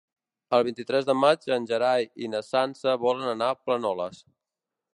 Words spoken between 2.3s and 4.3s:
na Sança volen anar a Planoles.